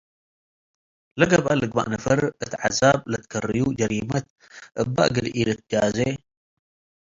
ለገብአ 1.19 1.49
ልግበእ 1.61 1.87
ነፈር 1.93 2.19
እት 2.43 2.51
ዐዛብ 2.61 2.99
ለትከርዩ 3.11 3.61
ጀሪመት 3.79 4.25
እበ 4.81 4.95
እግል 5.07 5.27
ኢልትጃዜ 5.39 5.99